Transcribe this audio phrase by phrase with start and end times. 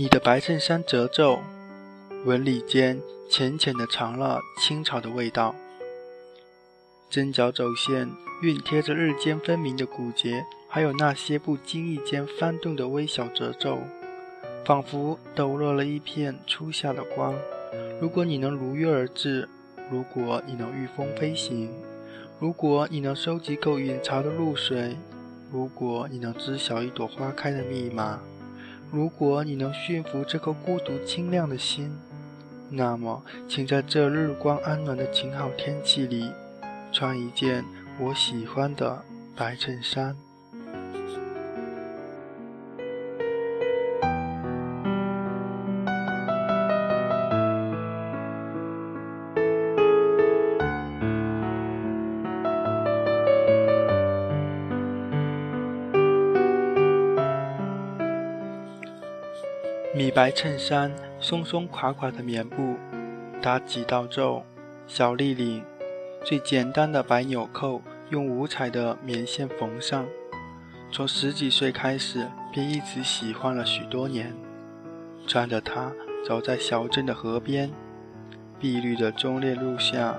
[0.00, 1.40] 你的白衬衫褶皱，
[2.24, 5.56] 纹理间浅浅的藏了青草的味道。
[7.10, 8.08] 针脚走线
[8.40, 13.80] 熨贴着日间分明的骨节，还有那些不经意间翻动的微小褶皱，
[14.64, 17.34] 仿佛抖落了一片初夏的光。
[18.00, 19.48] 如果你能如约而至，
[19.90, 21.72] 如果你能御风飞行，
[22.38, 24.96] 如果你能收集够隐藏的露水，
[25.50, 28.20] 如果你能知晓一朵花开的密码。
[28.90, 31.94] 如果你能驯服这颗孤独清亮的心，
[32.70, 36.30] 那么，请在这日光安暖的晴好天气里，
[36.92, 37.64] 穿一件
[37.98, 39.02] 我喜欢的
[39.36, 40.16] 白衬衫。
[59.94, 62.76] 米白衬衫，松松垮垮的棉布，
[63.40, 64.44] 打几道皱，
[64.86, 65.64] 小立领，
[66.22, 70.06] 最简单的白纽扣，用五彩的棉线缝上。
[70.92, 74.34] 从十几岁开始，便一直喜欢了许多年。
[75.26, 75.90] 穿着它
[76.22, 77.70] 走在小镇的河边，
[78.60, 80.18] 碧绿的棕榈路下，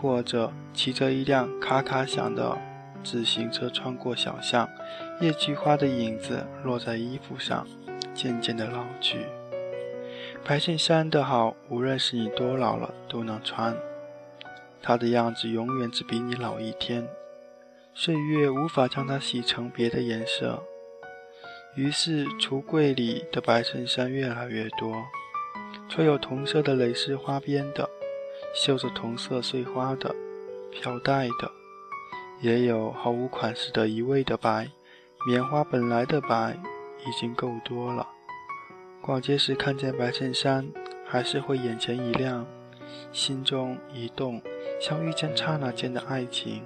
[0.00, 2.56] 或者骑着一辆咔咔响的
[3.02, 4.68] 自行车穿过小巷，
[5.20, 7.66] 夜菊花的影子落在衣服上。
[8.14, 9.26] 渐渐的老去，
[10.44, 13.76] 白衬衫的好，无论是你多老了都能穿。
[14.80, 17.08] 它的样子永远只比你老一天，
[17.94, 20.62] 岁月无法将它洗成别的颜色。
[21.74, 25.04] 于是橱柜里的白衬衫越来越多，
[25.88, 27.88] 穿有同色的蕾丝花边的，
[28.54, 30.14] 绣着同色碎花的，
[30.70, 31.50] 飘带的，
[32.40, 34.70] 也有毫无款式的一味的白。
[35.26, 36.56] 棉花本来的白。
[37.06, 38.08] 已经够多了。
[39.00, 40.66] 逛街时看见白衬衫，
[41.06, 42.46] 还是会眼前一亮，
[43.12, 44.40] 心中一动，
[44.80, 46.62] 像遇见刹那间的爱情。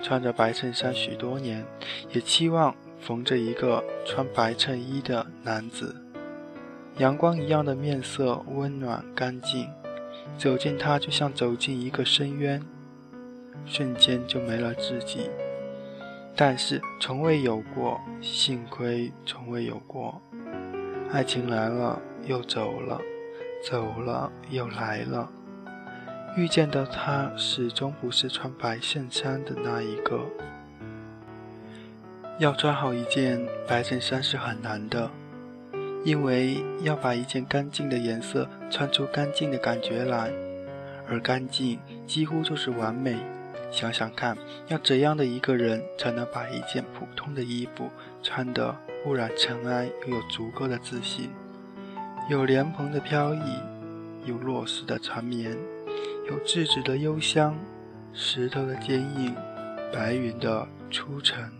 [0.00, 1.66] 穿着白衬衫许多年，
[2.12, 5.94] 也期望逢着一个穿白衬衣的男子，
[6.98, 9.68] 阳光一样的面色温暖干净，
[10.38, 12.62] 走近他就像走进一个深渊，
[13.66, 15.28] 瞬间就没了自己。
[16.40, 20.22] 但是从未有过，幸亏从未有过。
[21.10, 23.00] 爱情来了又走了，
[23.68, 25.28] 走了又来了。
[26.36, 30.20] 遇见的他始终不是穿白衬衫的那一个。
[32.38, 35.10] 要穿好一件白衬衫是很难的，
[36.04, 40.30] 因为要把一件干净的颜色穿出干净的感觉来，
[41.08, 43.16] 而干净几乎就是完美。
[43.70, 44.36] 想想看，
[44.68, 47.90] 要怎样的一个人才能把一件普通的衣服
[48.22, 48.74] 穿得
[49.04, 51.28] 不染尘埃，又有足够的自信？
[52.30, 53.40] 有莲蓬的飘逸，
[54.24, 55.56] 有落石的缠绵，
[56.28, 57.56] 有栀子的幽香，
[58.12, 59.34] 石头的坚硬，
[59.92, 61.57] 白云的出尘。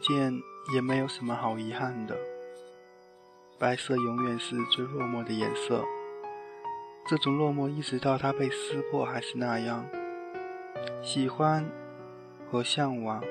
[0.00, 0.42] 见
[0.74, 2.16] 也没有什么好遗憾的。
[3.58, 5.84] 白色永远是最落寞的颜色，
[7.06, 9.84] 这种落寞一直到它被撕破还是那样。
[11.02, 11.66] 喜欢
[12.50, 13.22] 和向往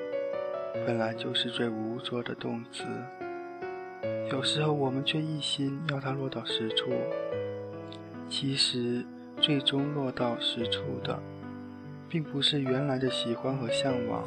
[0.86, 2.84] 本来就是最无着的动词，
[4.30, 6.92] 有时候我们却一心要它落到实处。
[8.28, 9.04] 其实
[9.40, 11.20] 最终落到实处的，
[12.08, 14.22] 并不是原来的喜欢和向往，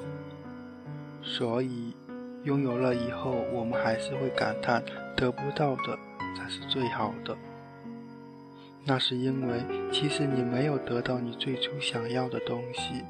[1.22, 1.96] 所以。
[2.44, 4.84] 拥有了以后，我们还是会感叹
[5.16, 5.98] 得不到的
[6.36, 7.36] 才是最好的。
[8.86, 9.62] 那是因为，
[9.92, 13.04] 其实你没有得到你最初想要的东西。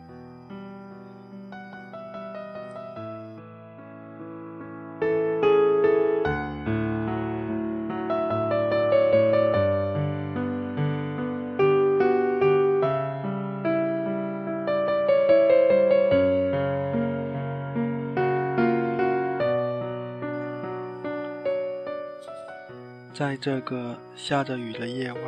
[23.23, 25.21] 在这个下着雨的夜晚，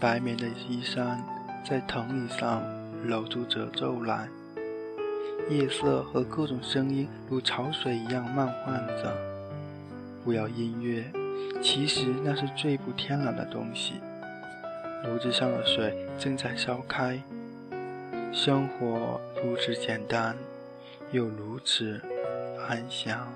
[0.00, 1.22] 白棉的衣衫
[1.62, 2.62] 在藤椅上
[3.06, 4.26] 揉出褶皱来，
[5.50, 9.14] 夜色和各种声音如潮水一样漫换着。
[10.24, 11.04] 不要音乐，
[11.60, 14.00] 其实那是最不天然的东西。
[15.04, 17.20] 炉子上的水正在烧开，
[18.32, 20.34] 生活如此简单，
[21.12, 22.00] 又如此
[22.66, 23.30] 安详。